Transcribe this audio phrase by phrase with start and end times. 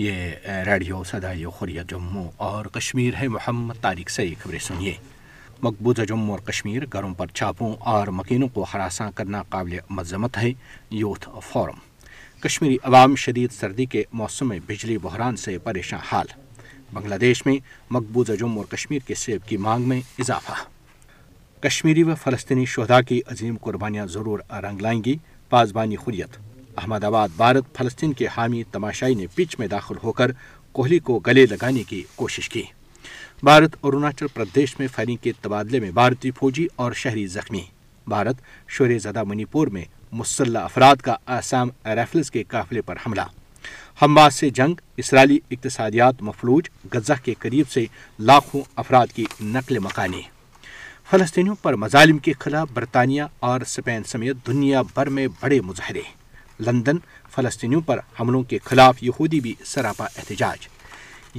[0.00, 0.30] یہ
[0.66, 4.94] ریڈیو صدائی خوریہ جموں اور کشمیر ہے محمد طارق سے خبریں سنیے۔
[5.62, 10.52] مقبوضہ جموں اور کشمیر گھروں پر چھاپوں اور مکینوں کو ہراساں کرنا قابل مذمت ہے،
[10.90, 11.78] یوتھ فورم۔
[12.40, 16.26] کشمیری عوام شدید سردی کے موسم میں بجلی بحران سے پریشان حال۔
[16.92, 17.56] بنگلہ دیش میں
[17.90, 20.52] مقبوضہ جموں اور کشمیر کے سیب کی مانگ میں اضافہ۔
[21.60, 25.16] کشمیری و فلسطینی شہدا کی عظیم قربانیاں ضرور رنگ لائیں گی
[25.50, 30.30] پاسبانی خوریت احمد آباد، بھارت، فلسطین کے حامی تماشائی نے پچ میں داخل ہو کر
[30.72, 32.62] کوہلی کو گلے لگانے کی کوشش کی۔
[33.42, 37.62] بھارت اروناچل پردیش میں فائرنگ کے تبادلے میں بھارتی فوجی اور شہری زخمی۔
[38.06, 38.36] بھارت
[38.68, 43.20] شور زدہ منی پور میں مسلح افراد کا آسام رائفلز کے قافلے پر حملہ۔
[44.02, 47.86] ہمباس سے جنگ، اسرائیلی اقتصادیات مفلوج، غزہ کے قریب سے
[48.18, 50.22] لاکھوں افراد کی نقل مکانی۔
[51.10, 56.19] فلسطینیوں پر مظالم کے خلاف برطانیہ اور اسپین سمیت دنیا بھر میں بڑے مظاہرے۔
[56.60, 56.96] لندن،
[57.34, 60.68] فلسطینیوں پر حملوں کے خلاف یہودی بھی سراپا احتجاج۔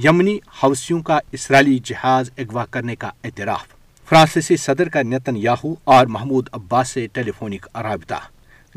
[0.04, 3.64] یمنی حوثیوں کا اسرائیلی جہاز اغوا کرنے کا اعتراف۔
[4.08, 8.14] فرانسیسی صدر کا نیتن یاہو اور محمود عباس سے ٹیلی فونک رابطہ۔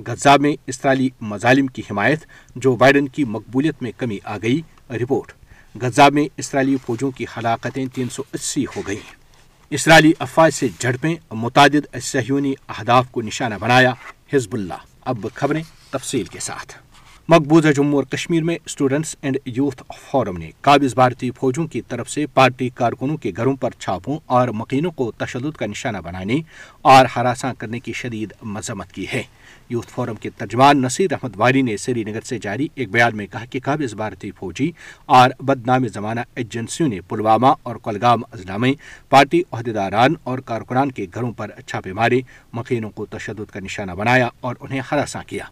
[0.08, 2.20] غزہ میں اسرائیلی مظالم کی حمایت،
[2.56, 5.32] جو بائیڈن کی مقبولیت میں کمی آ گئی۔ رپورٹ۔
[5.82, 9.16] غزہ میں اسرائیلی فوجوں کی ہلاکتیں تین سو اسی ہو گئیں۔
[9.70, 13.94] اسرائیلی افواج سے جھڑپیں، متعدد سہیونی اہداف کو نشانہ بنایا۔
[14.34, 15.64] حزب اللہ۔ اب خبریں۔
[15.98, 16.74] تفصیل کے ساتھ۔
[17.30, 22.10] مقبوضہ جموں اور کشمیر میں اسٹوڈنٹس اینڈ یوتھ فورم نے قابض بھارتی فوجوں کی طرف
[22.10, 26.36] سے پارٹی کارکنوں کے گھروں پر چھاپوں اور مکینوں کو تشدد کا نشانہ بنانے
[26.82, 29.24] اور ہراساں کرنے کی شدید مذمت کی ہے۔
[29.70, 33.28] یوتھ فورم کے ترجمان نصیر احمد واری نے سری نگر سے جاری ایک بیان میں
[33.28, 34.72] کہا کہ قابض بھارتی فوجی
[35.06, 38.74] اور بدنام زمانہ ایجنسیوں نے پلوامہ اور کولگام اضلاع میں
[39.10, 42.20] پارٹی عہدیداران اور کارکنان کے گھروں پر چھاپے مارے
[42.54, 45.46] مکینوں کو تشدد کا نشانہ بنایا اور انہیں ہراساں کیا۔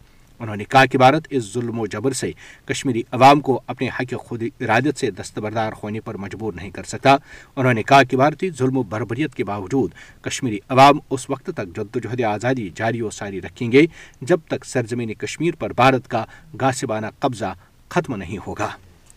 [0.43, 2.31] انہوں نے کہا کہ بھارت اس ظلم و جبر سے
[2.65, 7.15] کشمیری عوام کو اپنے حق خود ارادت سے دستبردار ہونے پر مجبور نہیں کر سکتا۔
[7.55, 11.75] انہوں نے کہا کہ بھارتی ظلم و بربریت کے باوجود کشمیری عوام اس وقت تک
[11.75, 13.85] جدوجہد آزادی جاری و ساری رکھیں گے
[14.21, 16.25] جب تک سرزمین کشمیر پر بھارت کا
[16.61, 17.53] گاسبانہ قبضہ
[17.89, 18.69] ختم نہیں ہوگا۔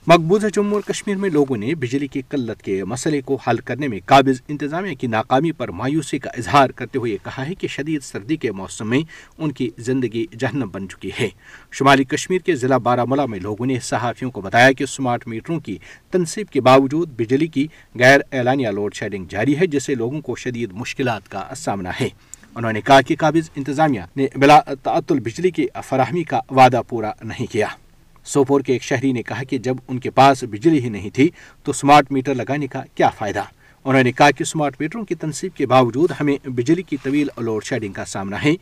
[0.09, 3.89] مقبوضہ جموں اور کشمیر میں لوگوں نے بجلی کی قلت کے مسئلے کو حل کرنے
[3.89, 8.03] میں قابض انتظامیہ کی ناکامی پر مایوسی کا اظہار کرتے ہوئے کہا ہے کہ شدید
[8.03, 9.01] سردی کے موسم میں
[9.39, 11.29] ان کی زندگی جہنم بن چکی ہے۔
[11.73, 15.61] شمالی کشمیر کے ضلع بارہ ملا میں لوگوں نے صحافیوں کو بتایا کہ اسمارٹ میٹروں
[15.61, 15.79] کی
[16.11, 20.37] تنصیب کے باوجود بجلی کی غیر اعلانیہ لوڈ شیڈنگ جاری ہے، جس سے لوگوں کو
[20.37, 22.09] شدید مشکلات کا سامنا ہے۔
[22.55, 27.13] انہوں نے کہا کہ قابض انتظامیہ نے بلا تعطل بجلی کی فراہمی کا وعدہ پورا
[27.23, 27.67] نہیں کیا۔
[28.27, 31.29] سوپور کے ایک شہری نے کہا کہ جب ان کے پاس بجلی ہی نہیں تھی
[31.63, 33.43] تو سمارٹ میٹر لگانے کا کیا فائدہ؟
[33.85, 37.65] انہوں نے کہا کہ سمارٹ میٹروں کی تنصیب کے باوجود ہمیں بجلی کی طویل لوڈ
[37.65, 38.53] شیڈنگ کا سامنا ہے۔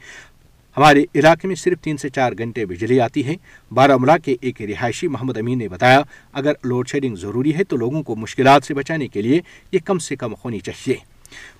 [0.76, 3.34] ہمارے علاقے میں صرف تین سے چار گھنٹے بجلی آتی ہے۔
[3.72, 6.00] بارہ ملا کے ایک رہائشی محمد امین نے بتایا،
[6.32, 9.40] اگر لوڈ شیڈنگ ضروری ہے تو لوگوں کو مشکلات سے بچانے کے لیے
[9.72, 11.13] یہ کم سے کم ہونی چاہیے۔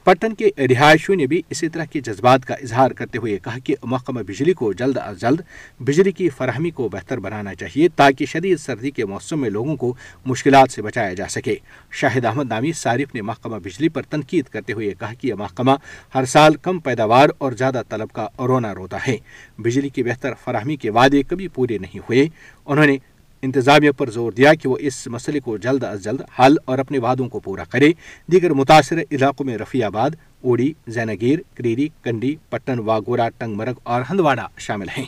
[0.05, 3.75] پٹن کے رہائشیوں نے بھی اسی طرح کے جذبات کا اظہار کرتے ہوئے کہا کہ
[3.83, 5.41] محکمہ بجلی کو جلد از جلد
[5.79, 9.95] بجلی کی فراہمی کو بہتر بنانا چاہیے تاکہ شدید سردی کے موسم میں لوگوں کو
[10.27, 11.57] مشکلات سے بچایا جا سکے۔
[11.91, 15.73] شاہد احمد نامی صارف نے محکمہ بجلی پر تنقید کرتے ہوئے کہا کہ یہ محکمہ
[16.15, 19.17] ہر سال کم پیداوار اور زیادہ طلب کا رونا روتا ہے۔
[19.59, 22.27] بجلی کی بہتر فراہمی کے وعدے کبھی پورے نہیں ہوئے۔
[22.67, 22.97] انہوں نے
[23.45, 26.99] انتظامیہ پر زور دیا کہ وہ اس مسئلے کو جلد از جلد حل اور اپنے
[26.99, 27.93] وعدوں کو پورا کرے۔
[28.33, 30.11] دیگر متاثرہ علاقوں میں رفیع آباد،
[30.41, 35.05] اوڑی، زینگیر، کریری، کنڈی، پٹن، واگورا ٹنگ مرگ اور ہندواڑہ شامل ہیں۔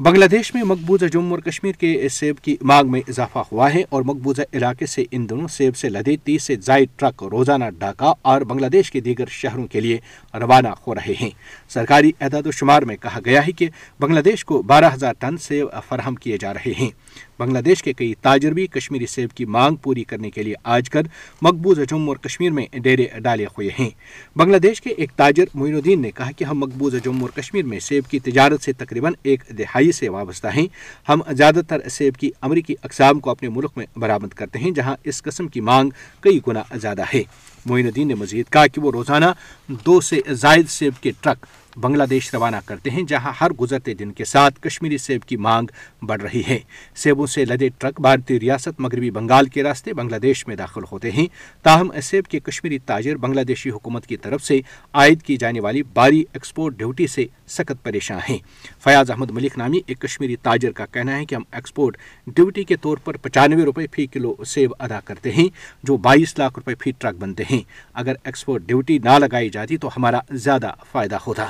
[0.00, 3.82] بنگلہ دیش میں مقبوضہ جموں اور کشمیر کے سیب کی مانگ میں اضافہ ہوا ہے
[3.88, 8.12] اور مقبوضہ علاقے سے ان دنوں سیب سے لدے تیس سے زائد ٹرک روزانہ ڈھاکہ
[8.22, 9.98] اور بنگلہ دیش کے دیگر شہروں کے لیے
[10.34, 11.30] روانہ ہو رہے ہیں۔
[11.68, 13.68] سرکاری اعداد و شمار میں کہا گیا ہے کہ
[14.00, 16.90] بنگلہ دیش کو بارہ ہزار ٹن سیب فراہم کیے جا رہے ہیں۔
[17.38, 20.90] بنگلہ دیش کے کئی تاجر بھی کشمیری سیب کی مانگ پوری کرنے کے لیے آج
[20.90, 21.02] کل
[21.42, 23.90] مقبوضہ جموں اور کشمیر میں ڈیرے ڈالے ہوئے ہیں۔
[24.36, 27.64] بنگلہ دیش کے ایک تاجر معین الدین نے کہا کہ ہم مقبوضہ جموں اور کشمیر
[27.64, 30.66] میں سیب کی تجارت سے تقریباً ایک دہائی سے وابستہ ہیں۔
[31.08, 34.96] ہم زیادہ تر سیب کی امریکی اقسام کو اپنے ملک میں برآمد کرتے ہیں، جہاں
[35.04, 35.90] اس قسم کی مانگ
[36.20, 37.22] کئی گنا زیادہ ہے۔
[37.66, 39.24] معین الدین نے مزید کہا کہ وہ روزانہ
[39.68, 41.46] دو سے زائد سیب کے ٹرک
[41.76, 45.66] بنگلہ دیش روانہ کرتے ہیں، جہاں ہر گزرتے دن کے ساتھ کشمیری سیب کی مانگ
[46.04, 46.58] بڑھ رہی ہے۔
[46.94, 51.10] سیبوں سے لدے ٹرک بھارتی ریاست مغربی بنگال کے راستے بنگلہ دیش میں داخل ہوتے
[51.10, 51.26] ہیں۔
[51.62, 54.60] تاہم سیب کے کشمیری تاجر بنگلہ دیشی حکومت کی طرف سے
[54.92, 58.38] عائد کی جانے والی باری ایکسپورٹ ڈیوٹی سے سخت پریشان ہیں۔
[58.84, 61.96] فیاض احمد ملک نامی ایک کشمیری تاجر کا کہنا ہے کہ ہم ایکسپورٹ
[62.26, 65.48] ڈیوٹی کے طور پر پچانوے روپے فی کلو سیب ادا کرتے ہیں،
[65.82, 67.60] جو بائیس لاکھ روپے فی ٹرک بنتے ہیں۔
[67.94, 71.46] اگر ایکسپورٹ ڈیوٹی نہ لگائی جاتی تو ہمارا زیادہ فائدہ ہوتا۔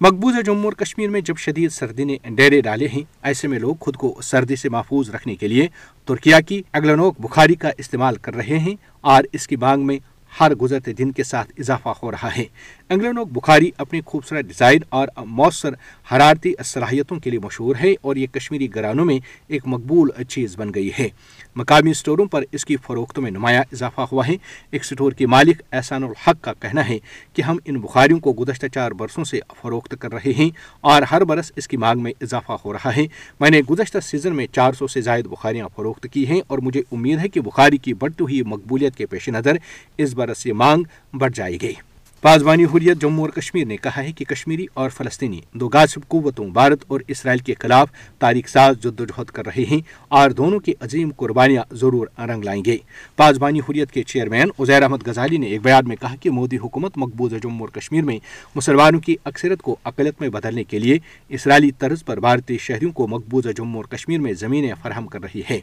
[0.00, 3.74] مقبوضہ جموں اور کشمیر میں جب شدید سردی نے ڈیرے ڈالے ہیں، ایسے میں لوگ
[3.80, 5.66] خود کو سردی سے محفوظ رکھنے کے لیے
[6.08, 9.98] ترکیا کی اگلنوک بخاری کا استعمال کر رہے ہیں اور اس کی مانگ میں
[10.40, 12.44] ہر گزرتے دن کے ساتھ اضافہ ہو رہا ہے۔
[12.88, 15.70] انگلنوک بخاری اپنی خوبصورت ڈیزائن اور مؤثر
[16.12, 19.18] حرارتی صلاحیتوں کے لیے مشہور ہے اور یہ کشمیری گرانوں میں
[19.48, 21.08] ایک مقبول چیز بن گئی ہے۔
[21.56, 24.36] مقامی اسٹوروں پر اس کی فروخت میں نمایاں اضافہ ہوا ہے۔
[24.70, 26.98] ایک اسٹور کے مالک احسان الحق کا کہنا ہے
[27.32, 30.50] کہ ہم ان بخاریوں کو گزشتہ چار برسوں سے فروخت کر رہے ہیں
[30.80, 33.06] اور ہر برس اس کی مانگ میں اضافہ ہو رہا ہے۔
[33.40, 36.82] میں نے گزشتہ سیزن میں چار سو سے زائد بخاریاں فروخت کی ہیں اور مجھے
[36.92, 39.56] امید ہے کہ بخاری کی بڑھتی ہوئی مقبولیت کے پیش نظر
[39.98, 41.74] اس برس یہ مانگ بڑھ جائے گی۔
[42.22, 46.46] پاسبانی حریت جموں اور کشمیر نے کہا ہے کہ کشمیری اور فلسطینی دو غاصب قوتوں
[46.46, 47.88] بھارت اور اسرائیل کے خلاف
[48.18, 52.76] تاریخ ساز جدوجہد کر رہے ہیں اور دونوں کی عظیم قربانیاں ضرور رنگ لائیں گے۔
[53.16, 56.92] پاسبانی حریت کے چیئرمین عزیر احمد غزالی نے ایک بیان میں کہا کہ مودی حکومت
[56.96, 58.18] مقبوضہ جموں اور کشمیر میں
[58.54, 60.98] مسلمانوں کی اکثرت کو اقلیت میں بدلنے کے لیے
[61.28, 65.42] اسرائیلی طرز پر بھارتی شہریوں کو مقبوضہ جموں اور کشمیر میں زمینیں فراہم کر رہی
[65.50, 65.60] ہے۔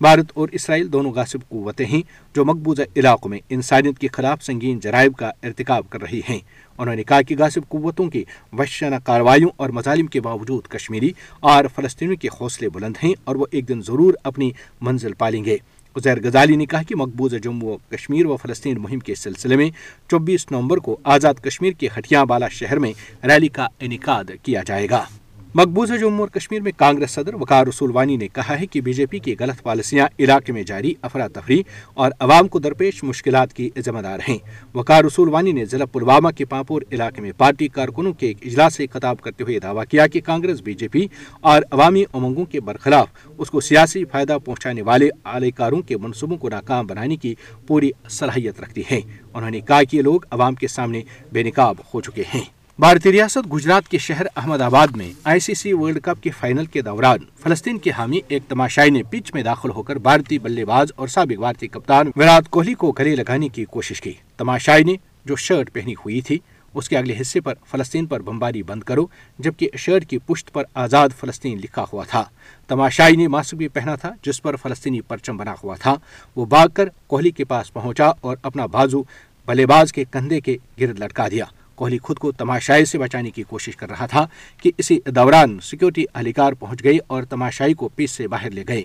[0.00, 2.02] بھارت اور اسرائیل دونوں غاصب قوتیں ہیں
[2.34, 6.38] جو مقبوضہ علاقوں میں انسانیت کے خلاف سنگین جرائب کا ارتکاب کر رہی ہیں۔
[6.78, 11.64] انہوں نے کہا کہ غاصب قوتوں کی وحشانہ کارروائیوں اور مظالم کے باوجود کشمیری اور
[11.76, 14.50] فلسطینیوں کے حوصلے بلند ہیں اور وہ ایک دن ضرور اپنی
[14.80, 15.56] منزل پالیں گے۔
[15.96, 19.70] عزیر غزالی نے کہا کہ مقبوضہ جموں و کشمیر و فلسطین مہم کے سلسلے میں
[20.10, 22.92] چوبیس نومبر کو آزاد کشمیر کے ہٹیاں بالا شہر میں
[23.24, 25.04] ریلی کا انعقاد کیا جائے گا۔
[25.54, 28.92] مقبوضہ جموں اور کشمیر میں کانگریس صدر وقار رسول وانی نے کہا ہے کہ بی
[28.92, 31.62] جے پی کی غلط پالیسیاں علاقے میں جاری افراتفری
[31.94, 34.38] اور عوام کو درپیش مشکلات کی ذمہ دار ہیں۔
[34.74, 38.74] وقار رسول وانی نے ضلع پلوامہ کے پامپور علاقے میں پارٹی کارکنوں کے ایک اجلاس
[38.74, 41.06] سے خطاب کرتے ہوئے دعویٰ کیا کہ کانگریس، بی جے پی
[41.40, 43.06] اور عوامی امنگوں کے برخلاف
[43.38, 47.34] اس کو سیاسی فائدہ پہنچانے والے اہلکاروں کے منصوبوں کو ناکام بنانے کی
[47.66, 49.00] پوری صلاحیت رکھتی ہے
[49.34, 51.02] انہوں نے کہا کہ یہ لوگ عوام کے سامنے
[51.32, 55.54] بے نقاب ہو چکے ہیں۔ بھارتی ریاست گجرات کے شہر احمد آباد میں I C
[55.54, 59.42] C world cup کے فائنل کے دوران فلسطین کے حامی ایک تماشائی نے پچ میں
[59.42, 63.48] داخل ہو کر بھارتی بلے باز اور سابق بھارتی کپتان وراٹ کوہلی کو گلے لگانے
[63.48, 64.92] کی کوشش کی۔ تماشائی نے
[65.24, 66.38] جو شرٹ پہنی ہوئی تھی،
[66.74, 69.06] اس کے اگلے حصے پر فلسطین پر بمباری بند کرو،
[69.38, 72.24] جبکہ شرٹ کی پشت پر آزاد فلسطین لکھا ہوا تھا۔
[72.68, 75.94] تماشائی نے ماسک بھی پہنا تھا، جس پر فلسطینی پرچم بنا ہوا تھا۔
[76.36, 79.02] وہ بھاگ کر کوہلی کے پاس پہنچا اور اپنا بازو
[79.46, 81.44] بلے باز کے کندھے کے گرد لٹکا دیا۔
[81.78, 84.26] کوہلی خود کو تماشائی سے بچانے کی کوشش کر رہا تھا
[84.62, 88.82] کہ اسی دوران سیکورٹی اہلکار پہنچ گئی اور تماشائی کو پچ سے باہر لے گئے۔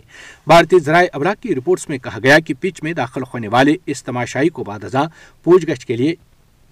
[0.47, 4.03] بھارتی ذرائع ابراق کی رپورٹس میں کہا گیا کہ پچ میں داخل ہونے والے اس
[4.03, 5.05] تماشائی کو بعد ازاں
[5.43, 6.15] پوچھ گچھ کے لیے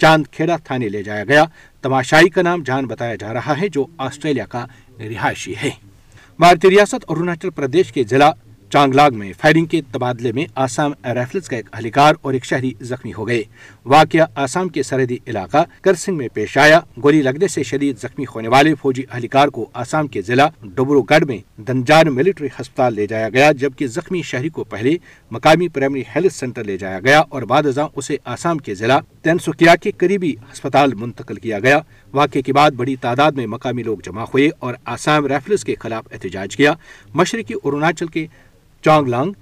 [0.01, 1.43] چاند کھیڑا تھانے لے جایا گیا۔
[1.81, 4.65] تماشائی کا نام جان بتایا جا رہا ہے جو آسٹریلیا کا
[4.99, 5.69] رہائشی ہے۔
[6.39, 8.31] بھارتی ریاست اروناچل پردیش کے ضلع
[8.69, 13.13] چانگلاگ میں فائرنگ کے تبادلے میں آسام رائفلز کا ایک اہلکار اور ایک شہری زخمی
[13.13, 13.43] ہو گئے۔
[13.85, 18.47] واقعہ آسام کے سرحدی علاقہ کرسنگ میں پیش آیا۔ گولی لگنے سے شدید زخمی ہونے
[18.47, 23.29] والے فوجی اہلکار کو آسام کے ضلع ڈبرو گڑھ میں دنجان ملٹری ہسپتال لے جایا
[23.29, 24.95] گیا، جبکہ زخمی شہری کو پہلے
[25.31, 29.75] مقامی پرائمری ہیلتھ سینٹر لے جایا گیا اور بعد ازاں اسے آسام کے ضلع تینسوکیا
[29.75, 31.79] کے قریبی ہسپتال منتقل کیا گیا۔
[32.13, 36.05] واقعے کے بعد بڑی تعداد میں مقامی لوگ جمع ہوئے اور آسام رائفلز کے خلاف
[36.11, 36.73] احتجاج کیا۔
[37.13, 38.27] مشرقی اروناچل کے
[38.81, 39.33] چانگ لانگ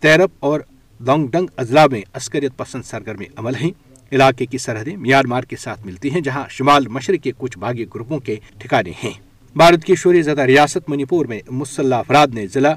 [0.00, 0.60] تیرپ اور
[1.00, 5.86] لانگ ڈنگ اضلاع میں عسکریت پسند سرگرمی عمل ہیں۔ علاقے کی سرحدیں میانمار کے ساتھ
[5.86, 9.10] ملتی ہیں، جہاں شمال مشرق کے کچھ باغی گروپوں کے ٹھکانے ہیں۔
[9.56, 12.74] بھارت کی شوری زدہ ریاست منی پور میں مسلح افراد نے ضلع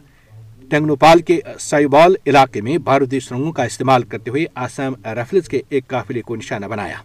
[0.70, 5.88] ٹنگنوپال کے سائیبال علاقے میں بھارتی سرنگوں کا استعمال کرتے ہوئے آسام رائفلز کے ایک
[5.88, 6.98] قافلے کو نشانہ بنایا۔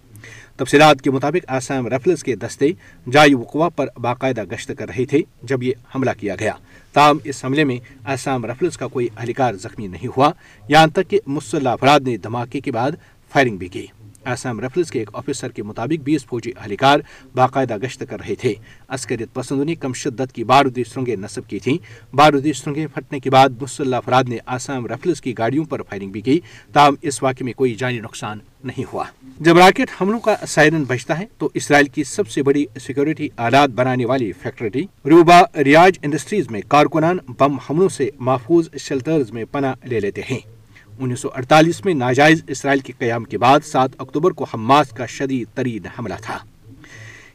[0.57, 2.66] تفصیلات کے مطابق آسام رائفلز کے دستے
[3.12, 6.52] جائی وقوع پر باقاعدہ گشت کر رہے تھے جب یہ حملہ کیا گیا۔
[6.93, 10.31] تاہم، اس حملے میں آسام رائفلز کا کوئی اہلکار زخمی نہیں ہوا۔
[10.69, 12.90] یہاں تک کہ مسلح افراد نے دھماکے کے بعد
[13.33, 13.87] فائرنگ بھی کی۔
[14.25, 17.00] آسام رائفلز کے ایک آفیسر کے مطابق بیس فوجی اہلکار
[17.35, 18.54] باقاعدہ گشت کر رہے تھے۔
[18.88, 21.78] عسکریت پسندوں نے کم شدت کی بارودی سرنگیں نصب کی تھیں۔
[22.16, 26.21] بارودی سرنگیں پھٹنے کے بعد مسلح افراد نے آسام رائفلز کی گاڑیوں پر فائرنگ بھی
[26.21, 26.40] کی۔
[26.73, 29.04] تاہم، اس واقعے میں کوئی جانی نقصان نہیں ہوا۔
[29.40, 33.71] جب راکٹ حملوں کا سائرن بجتا ہے، تو اسرائیل کی سب سے بڑی سیکورٹی آلات
[33.71, 39.75] بنانے والی فیکٹری روبا ریاج انڈسٹریز میں کارکنان بم حملوں سے محفوظ شیلٹرز میں پناہ
[39.85, 40.54] لے لیتے ہیں۔
[40.99, 45.07] انیس سو اڑتالیس میں ناجائز اسرائیل کے قیام کے بعد سات اکتوبر کو حماس کا
[45.07, 46.39] شدید ترین حملہ تھا۔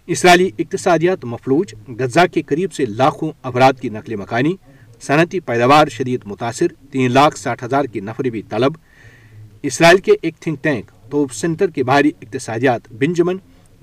[0.07, 4.55] اسرائیلی اقتصادیات مفلوج، غزہ کے قریب سے لاکھوں افراد کی نقل مکانی،
[5.01, 8.73] صنعتی پیداوار شدید متاثر، تین لاکھ ساٹھ ہزار کی نفری طلب۔
[9.63, 13.37] اسرائیل کے ایک تھنک ٹینک، توپ سینٹر کے باہری اقتصادیات بنجمن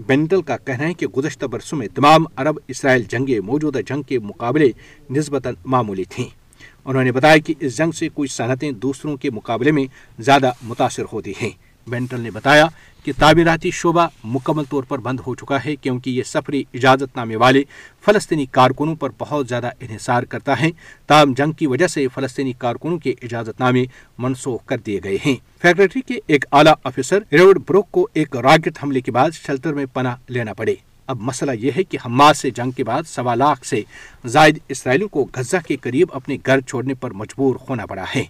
[0.07, 4.19] بینٹل کا کہنا ہے کہ گزشتہ برسوں میں تمام عرب اسرائیل جنگیں موجودہ جنگ کے
[4.19, 4.71] مقابلے
[5.11, 6.46] نسبتاً معمولی تھیں۔
[6.85, 9.85] انہوں نے بتایا کہ اس جنگ سے کچھ صنعتیں دوسروں کے مقابلے میں
[10.19, 11.51] زیادہ متاثر ہوتی ہیں۔
[11.87, 12.67] بینٹل نے بتایا
[13.05, 17.37] کہ تعمیراتی شعبہ مکمل طور پر بند ہو چکا ہے کیونکہ یہ سفری اجازت نامے
[17.37, 17.63] والے
[18.05, 20.71] فلسطینی کارکنوں پر بہت زیادہ انحصار کرتا ہے۔
[21.07, 23.85] تاہم جنگ کی وجہ سے فلسطینی کارکنوں کے اجازت نامے
[24.19, 28.79] منسوخ کر دیے گئے ہیں۔ فیکٹری کے ایک اعلیٰ افسر ریوڈ بروک کو ایک راکٹ
[28.83, 30.75] حملے کے بعد شیلٹر میں پناہ لینا پڑے۔
[31.07, 33.83] اب مسئلہ یہ ہے کہ حماس سے جنگ کے بعد سوا لاکھ سے
[34.27, 38.25] زائد اسرائیلیوں کو غزہ کے قریب اپنے گھر چھوڑنے پر مجبور ہونا پڑا ہے۔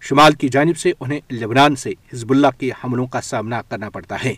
[0.00, 4.16] شمال کی جانب سے انہیں لبنان سے حزب اللہ کے حملوں کا سامنا کرنا پڑتا
[4.24, 4.34] ہے۔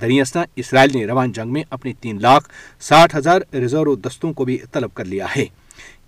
[0.00, 2.48] دریاسنا اسرائیل نے روان جنگ میں اپنے تین لاکھ
[2.80, 5.44] ساٹھ ہزار ریزرو دستوں کو بھی طلب کر لیا ہے۔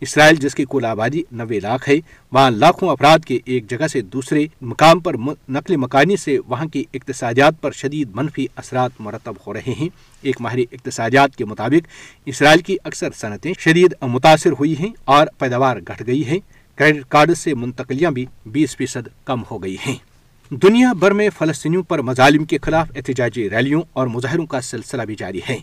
[0.01, 1.95] اسرائیل جس کی کل آبادی نوے لاکھ ہے،
[2.33, 5.15] وہاں لاکھوں افراد کے ایک جگہ سے دوسرے مقام پر
[5.49, 9.89] نقل مکانی سے وہاں کی اقتصادیات پر شدید منفی اثرات مرتب ہو رہے ہیں۔
[10.23, 11.89] ایک ماہر اقتصادیات کے مطابق،
[12.27, 16.39] اسرائیل کی اکثر صنعتیں شدید متاثر ہوئی ہیں اور پیداوار گھٹ گئی ہے۔
[16.75, 20.13] کریڈٹ کارڈ سے منتقلیاں بھی بیس فیصد کم ہو گئی ہیں۔
[20.51, 25.15] دنیا بھر میں فلسطینیوں پر مظالم کے خلاف احتجاجی ریلیوں اور مظاہروں کا سلسلہ بھی
[25.15, 25.57] جاری ہے۔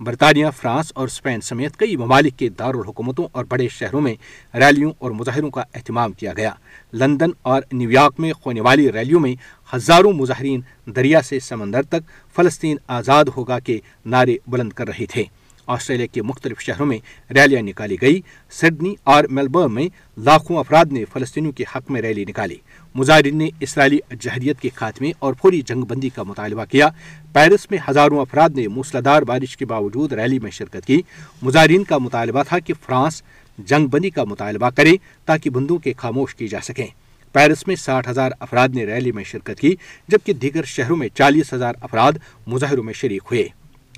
[0.00, 4.14] برطانیہ، فرانس اور اسپین سمیت کئی ممالک کے دارالحکومتوں اور بڑے شہروں میں
[4.54, 6.52] ریلیوں اور مظاہروں کا اہتمام کیا گیا۔
[6.92, 9.34] لندن اور نیو یارک میں ہونے والی ریلیوں میں
[9.76, 15.24] ہزاروں مظاہرین دریا سے سمندر تک فلسطین آزاد ہوگا کے نعرے بلند کر رہے تھے۔
[15.68, 16.98] آسٹریلیا کے مختلف شہروں میں
[17.34, 18.20] ریلیاں نکالی گئی۔
[18.50, 22.56] سڈنی اور میلبرن میں لاکھوں افراد نے فلسطینیوں کے حق میں ریلی نکالی۔
[22.94, 26.88] مظاہرین نے اسرائیلی جہریت کے خاتمے اور فوری جنگ بندی کا مطالبہ کیا۔
[27.32, 31.02] پیرس میں ہزاروں افراد نے موسلادھار بارش کے باوجود ریلی میں شرکت کی۔
[31.42, 33.22] مظاہرین کا مطالبہ تھا کہ فرانس
[33.58, 34.92] جنگ بندی کا مطالبہ کرے
[35.24, 36.86] تاکہ بندوں کے خاموش کی جا سکیں۔
[37.32, 39.74] پیرس میں ساٹھ ہزار افراد نے ریلی میں شرکت کی،
[40.08, 42.12] جبکہ دیگر شہروں میں چالیس ہزار افراد
[42.46, 43.48] مظاہروں میں شریک ہوئے۔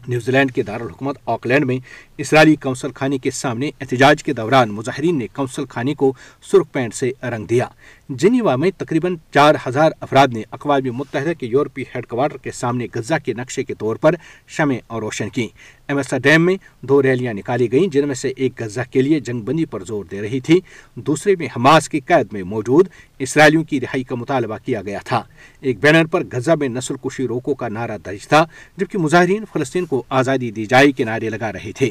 [0.09, 1.79] نیوزی لینڈ کے دارالحکومت آکلینڈ میں
[2.19, 6.95] اسرائیلی کونسل خانے کے سامنے احتجاج کے دوران مظاہرین نے کونسل خانے کو سرخ پینٹ
[6.95, 7.67] سے رنگ دیا۔
[8.11, 12.87] جنیوا میں تقریباً چار ہزار افراد نے اقوام متحدہ کے یورپی ہیڈ کوارٹر کے سامنے
[12.95, 14.15] غزہ کے نقشے کے طور پر
[14.49, 15.49] شمع اور روشن کی۔
[15.89, 19.41] ایمسا ڈیم میں دو ریلیاں نکالی گئیں، جن میں سے ایک غزہ کے لیے جنگ
[19.41, 20.61] بندی پر زور دے رہی تھی،
[20.95, 22.89] دوسرے میں حماس کی قید میں موجود
[23.19, 25.23] اسرائیلیوں کی رہائی کا مطالبہ کیا گیا تھا۔
[25.61, 28.45] ایک بینر پر غزہ میں نسل کشی روکو کا نعرہ درج تھا،
[28.77, 31.91] جبکہ مظاہرین فلسطین کو آزادی دی جائے کے نعرے لگا رہے تھے۔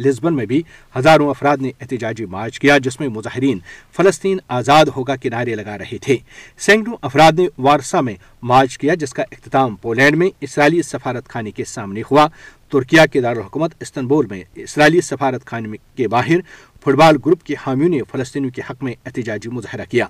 [0.00, 0.62] لزبن میں بھی
[0.98, 3.58] ہزاروں افراد نے احتجاجی مارچ کیا، جس میں مظاہرین
[3.96, 6.16] فلسطین آزاد ہوگا کنارے لگا رہے تھے۔
[6.58, 11.50] سینکڑوں افراد نے وارسا میں مارچ کیا، جس کا اختتام پولینڈ میں اسرائیلی سفارت خانے
[11.50, 12.26] کے سامنے ہوا۔
[12.72, 16.40] ترکیا کے دارالحکومت استنبول میں اسرائیلی سفارت خانے کے باہر
[16.80, 20.06] فٹ بال گروپ کے حامیوں نے فلسطینیوں کے حق میں احتجاجی مظاہرہ کیا۔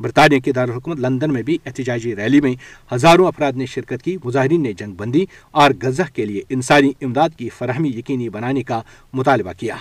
[0.00, 2.54] برطانیہ کے دارالحکومت لندن میں بھی احتجاجی ریلی میں
[2.94, 7.28] ہزاروں افراد نے شرکت کی۔ مظاہرین نے جنگ بندی اور غزہ کے لیے انسانی امداد
[7.36, 9.76] کی فراہمی یقینی بنانے کا مطالبہ کیا۔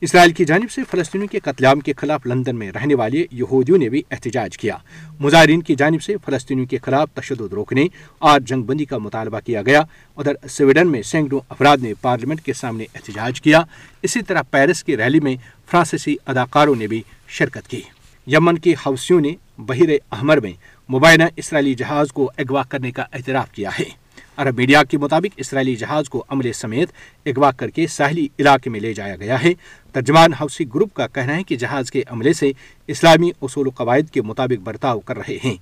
[0.00, 3.78] اسرائیل کی جانب سے فلسطینیوں کے قتل عام کے خلاف لندن میں رہنے والے یہودیوں
[3.78, 4.76] نے بھی احتجاج کیا۔
[5.20, 7.86] مظاہرین کی جانب سے فلسطینیوں کے خلاف تشدد روکنے
[8.18, 9.82] اور جنگ بندی کا مطالبہ کیا گیا۔
[10.16, 13.62] ادھر سویڈن میں سینکڑوں افراد نے پارلیمنٹ کے سامنے احتجاج کیا۔
[14.02, 15.36] اسی طرح پیرس کی ریلی میں
[15.70, 17.80] فرانسیسی اداکاروں نے بھی شرکت کی۔
[18.26, 20.52] یمن کے حوثیوں نے بحیر احمر میں
[20.92, 24.05] مبینہ اسرائیلی جہاز کو اغوا کرنے کا اعتراف کیا ہے۔
[24.36, 26.88] عرب میڈیا کے مطابق اسرائیلی جہاز کو عملے سمیت
[27.26, 29.52] اغوا کر کے ساحلی علاقے میں لے جایا گیا ہے۔
[29.92, 32.52] ترجمان ہاؤسی گروپ کا کہنا ہے کہ جہاز کے عملے سے
[32.86, 35.54] اسلامی اصول و قواعد کے مطابق برتاؤ کر رہے ہیں۔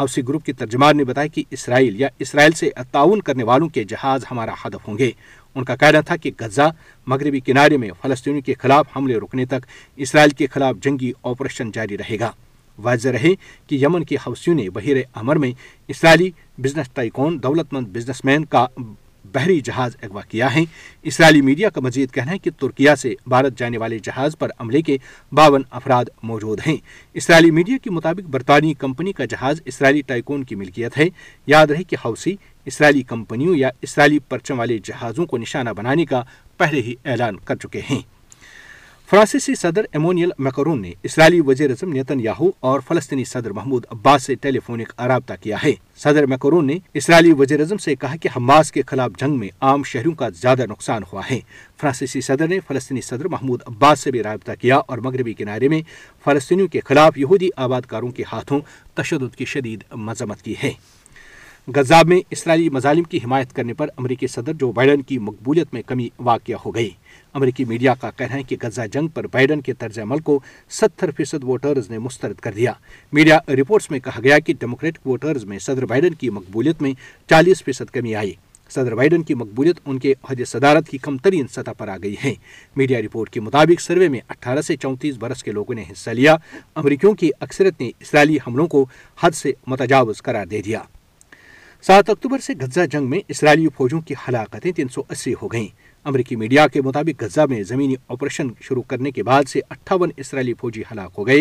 [0.00, 3.84] ہاؤسی گروپ کے ترجمان نے بتایا کہ اسرائیل یا اسرائیل سے تعاون کرنے والوں کے
[3.84, 5.10] جہاز ہمارا ہدف ہوں گے۔
[5.54, 6.70] ان کا کہنا تھا کہ غزہ
[7.06, 9.66] مغربی کنارے میں فلسطینیوں کے خلاف حملے روکنے تک
[9.96, 12.30] اسرائیل کے خلاف جنگی آپریشن جاری رہے گا۔
[12.78, 13.34] واضح رہے
[13.66, 15.52] کہ یمن کے حوثیوں نے بحیر امر میں
[15.88, 18.66] اسرائیلی بزنس ٹائکون دولت مند بزنس مین کا
[19.24, 20.64] بحری جہاز اغوا کیا ہے۔
[21.02, 24.82] اسرائیلی میڈیا کا مزید کہنا ہے کہ ترکیا سے بھارت جانے والے جہاز پر عملے
[24.82, 24.98] کے
[25.32, 26.76] باون افراد موجود ہیں۔
[27.14, 31.04] اسرائیلی میڈیا کے مطابق برطانوی کمپنی کا جہاز اسرائیلی ٹائکون کی ملکیت ہے۔
[31.46, 36.22] یاد رہے کہ ہاؤسی اسرائیلی کمپنیوں یا اسرائیلی پرچم والے جہازوں کو نشانہ بنانے کا
[36.56, 38.13] پہلے ہی اعلان کر چکے ہیں۔
[39.10, 44.22] فرانسیسی صدر ایمونیل میکرون نے اسرائیلی وزیر اعظم نیتن یاہو اور فلسطینی صدر محمود عباس
[44.22, 48.28] سے ٹیلی فونک رابطہ کیا ہے۔ صدر میکرون نے اسرائیلی وزیر اعظم سے کہا کہ
[48.36, 51.40] حماس کے خلاف جنگ میں عام شہریوں کا زیادہ نقصان ہوا ہے۔
[51.80, 55.82] فرانسیسی صدر نے فلسطینی صدر محمود عباس سے بھی رابطہ کیا اور مغربی کنارے میں
[56.24, 58.60] فلسطینیوں کے خلاف یہودی آباد کاروں کے ہاتھوں
[58.94, 60.72] تشدد کی شدید مذمت کی ہے۔
[61.68, 65.82] غزہ میں اسرائیلی مظالم کی حمایت کرنے پر امریکی صدر جو بائیڈن کی مقبولیت میں
[65.82, 66.90] کمی واقع ہو گئی۔
[67.32, 70.40] امریکی میڈیا کا کہنا ہے کہ غزہ جنگ پر بائیڈن کے طرز عمل کو
[70.70, 72.72] ستر فیصد ووٹرز نے مسترد کر دیا۔
[73.12, 76.92] میڈیا رپورٹس میں کہا گیا کہ ڈیموکریٹک ووٹرز میں صدر بائیڈن کی مقبولیت میں
[77.30, 78.32] چالیس فیصد کمی آئی۔
[78.70, 82.14] صدر بائیڈن کی مقبولیت ان کے عہد صدارت کی کم ترین سطح پر آ گئی
[82.24, 82.34] ہے۔
[82.76, 86.36] میڈیا رپورٹ کے مطابق سروے میں اٹھارہ سے چونتیس برس کے لوگوں نے حصہ لیا۔
[86.74, 88.86] امریکیوں کی اکثرت نے اسرائیلی حملوں کو
[89.20, 90.80] حد سے متجاوز قرار دے دیا۔
[91.86, 95.66] سات اکتوبر سے غزہ جنگ میں اسرائیلی فوجوں کی ہلاکتیں تین سو اسی ہو گئیں۔
[96.04, 100.54] امریکی میڈیا کے مطابق غزہ میں زمینی آپریشن شروع کرنے کے بعد سے اٹھاون اسرائیلی
[100.60, 101.40] فوجی ہلاک ہو گئے۔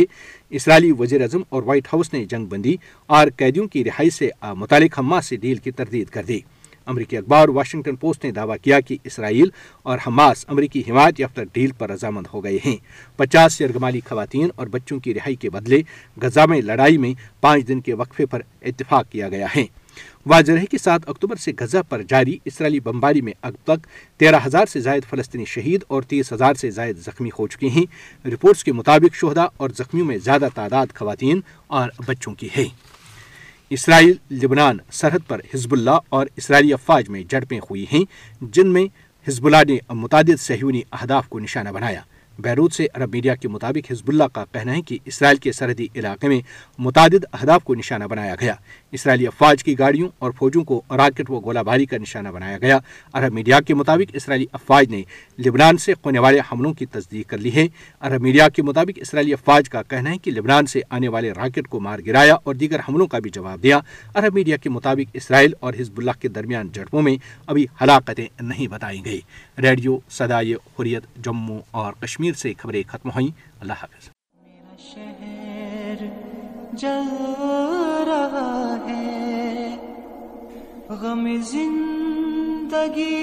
[0.50, 5.00] اسرائیلی وزیر اعظم اور وائٹ ہاؤس نے جنگ بندی اور قیدیوں کی رہائی سے متعلق
[5.00, 6.40] حماس سے ڈیل کی تردید کر دی۔
[6.86, 9.50] امریکی اخبار واشنگٹن پوسٹ نے دعویٰ کیا کہ اسرائیل
[9.84, 12.76] اور حماس امریکی حمایت یافتہ ڈیل پر رضامند ہو گئے ہیں۔
[13.18, 15.82] پچاس یرغمالی خواتین اور بچوں کی رہائی کے بدلے
[16.22, 19.66] غزہ میں لڑائی میں پانچ دن کے وقفے پر اتفاق کیا گیا ہے۔
[20.26, 24.40] واضح ہے کہ سات اکتوبر سے غزہ پر جاری اسرائیلی بمباری میں اب تک تیرہ
[24.46, 27.86] ہزار سے زائد فلسطینی شہید اور تیس ہزار سے زائد زخمی ہو چکے ہیں۔
[28.28, 32.66] رپورٹس کے مطابق شہدا اور زخمیوں میں زیادہ تعداد خواتین اور بچوں کی ہے۔
[33.70, 38.04] اسرائیل، لبنان، سرحد پر حزب اللہ اور اسرائیلی افواج میں جڑپیں ہوئی ہیں،
[38.42, 38.86] جن میں
[39.28, 42.02] حزب اللہ نے متعدد صہیونی اہداف کو نشانہ بنایا۔
[42.40, 45.88] بیروت سے عرب میڈیا کے مطابق حزب اللہ کا کہنا ہے کہ اسرائیل کے سرحدی
[45.96, 46.42] علاقے میں
[46.78, 48.54] متعدد اہداف کو نشانہ بنایا گیا۔
[48.92, 52.78] اسرائیلی افواج کی گاڑیوں اور فوجوں کو راکٹ و گولہ باری کا نشانہ بنایا گیا۔
[53.14, 55.04] عرب میڈیا کے مطابق اسرائیلی افواج نے
[55.46, 57.68] لبنان سے ہونے والے حملوں کی تصدیق کر لی ہے۔
[58.00, 61.68] عرب میڈیا کے مطابق اسرائیلی افواج کا کہنا ہے کہ لبنان سے آنے والے راکٹ
[61.68, 63.80] کو مار گرایا اور دیگر حملوں کا بھی جواب دیا۔
[64.14, 67.16] عرب میڈیا کے مطابق اسرائیل اور حزب اللہ کے درمیان جڑپوں میں
[67.48, 69.20] ابھی ہلاکتیں نہیں بتائی گئی
[69.62, 74.10] ریڈیو سدائے حریت جموں اور کشمیر سے خبریں ختم ہوئیں۔ اللہ حافظ۔
[74.44, 76.06] میرا شہر
[76.74, 77.16] جل
[78.08, 79.44] رہا ہے۔
[80.90, 83.14] غم زندگی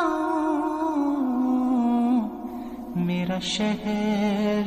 [2.96, 4.62] میرا شہر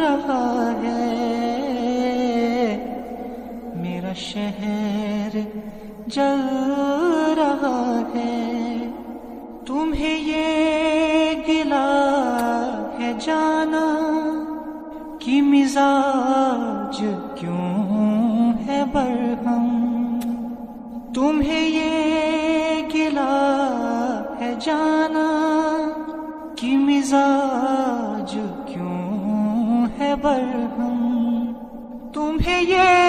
[0.00, 0.53] رہا
[4.34, 5.38] شہر
[6.06, 6.40] جل
[7.36, 8.90] رہا ہے۔
[9.66, 12.10] تمہیں یہ گلا
[12.98, 13.86] ہے جانا
[15.18, 17.04] کہ مزاج
[17.40, 19.88] کیوں ہے برہم۔
[21.14, 23.56] تمہیں یہ گلا
[24.40, 25.28] ہے جانا
[26.56, 31.52] کہ مزاج کیوں ہے برہم۔
[32.12, 33.03] تمہیں یہ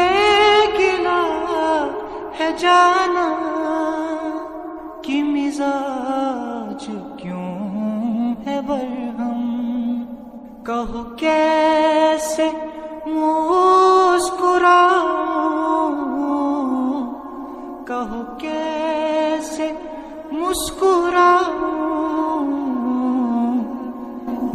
[2.45, 3.27] ہے جانا
[5.03, 6.85] کہ مزاج
[7.17, 10.03] کیوں ہے برہم؟
[10.65, 12.49] کہو کیسے
[13.07, 14.79] مسکرا
[17.87, 19.71] کہو کیسے
[20.31, 21.31] مسکرا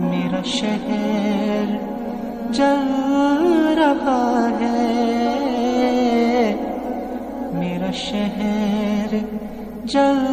[0.01, 1.77] میرا شہر
[2.53, 2.89] جل
[3.79, 5.40] رہا ہے
[7.95, 9.15] شہر
[9.85, 10.27] جل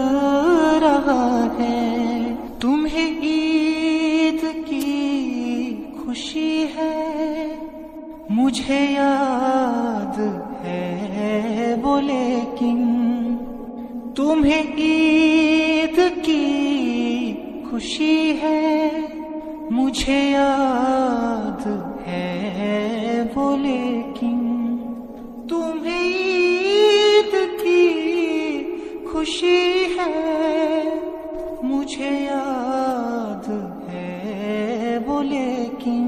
[0.82, 7.56] رہا ہے۔ تمہیں عید کی خوشی ہے۔
[8.30, 10.20] مجھے یاد
[10.66, 12.84] ہے وہ، لیکن
[14.16, 17.34] تمہیں عید کی
[17.70, 18.90] خوشی ہے۔
[19.70, 21.68] مجھے یاد
[22.08, 24.07] ہے وہ، لیکن
[29.28, 30.84] خوشی ہے
[31.64, 33.48] مجھے یاد
[33.90, 36.06] ہے وہ لیکن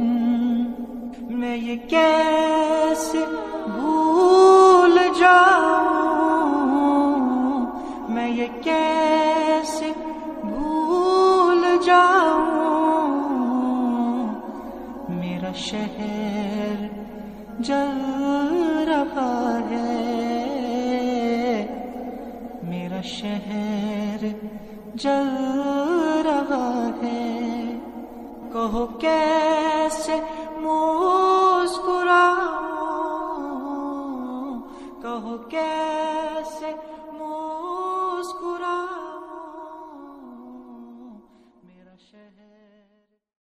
[1.32, 3.24] میں یہ کیسے